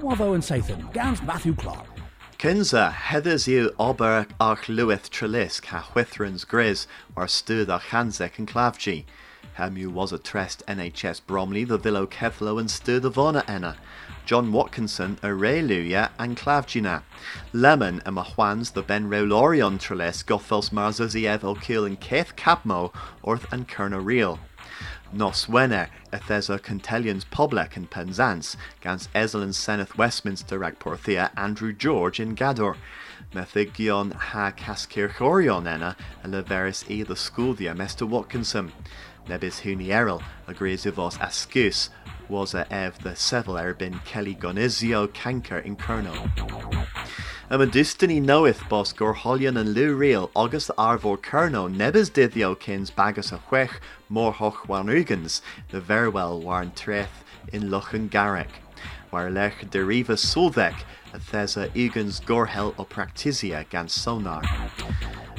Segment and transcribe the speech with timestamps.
[0.00, 1.86] Wavo and Sathan, Gans Matthew Clark.
[2.38, 6.86] Kinza heathers you ober ach luith trelis ca whithrans gris
[7.16, 9.04] or stud a chansek and clavgi.
[9.54, 13.76] Hem you was a trest NHS Bromley the villo Kethlo and stud of honor enna.
[14.24, 17.02] John Watkinson a Rayluya and Clavgina.
[17.52, 22.92] Lemon a Mahwans the Ben Rolorion trelis gothos marzoziev o'kill and Keth Capmo
[23.24, 24.38] orth and Kerna Real.
[25.12, 32.20] Nos Wenner Ethesa Contelians Poblek and Penzance, Gans Ezel Seneth Westminster rag Porthia Andrew George
[32.20, 32.76] in Gador.
[33.32, 38.72] Methigion ha Caskirchorion enna a leveris e the Schoolia Mester Watkinson.
[39.26, 41.88] Nebis Hunierel agrees with us Ascus
[42.28, 46.96] was a ev the Seville erbin Kelly Gonizio Canker in Kerno.
[47.50, 52.90] A dustiny knoweth bos gur holion an lu real agus arvor kerno nebis dithio kins
[52.90, 53.80] bagus a chwech
[54.10, 55.40] mor hoch wanugans
[55.70, 58.50] the verwell warn treth in Lochen Garek.
[59.10, 60.74] Waar lech de riva sulvek
[61.14, 62.84] a thesa ugans gorhel o
[63.70, 64.44] gan sonar.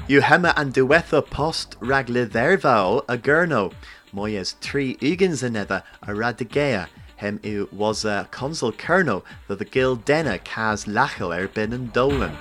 [0.08, 3.72] You hema and duetha post ragle thervao a gurno.
[4.12, 6.88] Moyes tri ugans anether a radigea
[7.20, 11.94] hem u was a consul kerno that the gil denna cas lachel er bin and
[11.94, 12.36] dolan.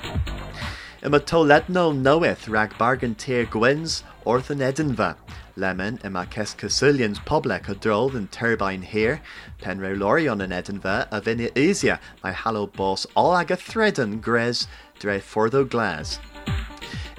[1.02, 5.16] Im a toletno knoweth rag bargain tier gwens orthan edinva.
[5.56, 9.20] Lemon im a kes Casulians public a droll and turbine here,
[9.60, 14.68] penre lorion in Edinva a vini easier my hallow boss all aga threaden gres
[15.00, 16.20] dre fortho glass.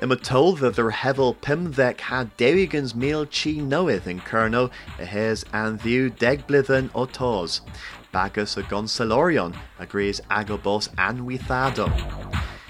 [0.01, 5.05] Im a told that their hevel pimvek had derigans meal chi knoweth in Kerno a
[5.05, 7.59] hes and view degblithen o tos.
[8.13, 11.91] Bagus a gonsalorion agrees agobos and withado.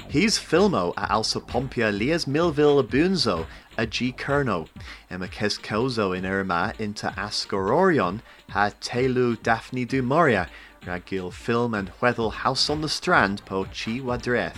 [0.09, 3.45] He's filmo a alsa pompia lias milville bunzo
[3.77, 4.67] a G Kerno.
[5.11, 10.47] Emma Keskozo in Irma into Ascororion ha telu Daphne du Maurier
[10.81, 14.57] ragil film and whethel house on the strand po chi wadreth.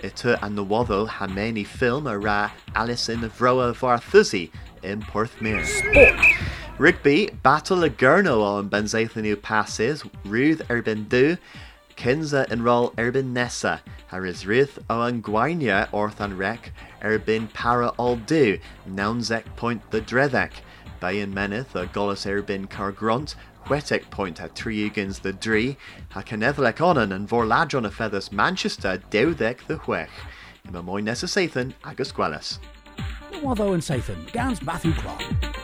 [0.00, 4.50] And the waddle ha many film a ra Alice in Vroa Varthuzi
[4.82, 5.64] in Porthmere.
[5.64, 6.46] Sport.
[6.78, 11.38] Rigby, Battle a Gurno on Benzathanu passes, Ruth Erbin Du,
[11.96, 16.72] Kinza enroll Erbin Nessa, Haris Rith o an Gwainia Orthan Rec,
[17.02, 18.16] Erbin Para All
[19.56, 20.52] Point the Drethek,
[21.00, 23.34] Bayan Meneth a Golas Erbin Cargrunt,
[23.66, 25.76] Wetek Point at Triugans the Dree,
[26.10, 30.08] Ha Canethlek Onan and Vorladron a Feathers Manchester Dewdek the Huech,
[30.68, 32.60] Ima Moy Nessa Sathan agus Gwellis.
[33.42, 35.55] Wavo and Sathan, Gans Matthew Clark.